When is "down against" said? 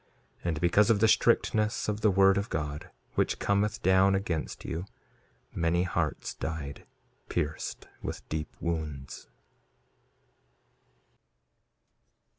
3.83-4.65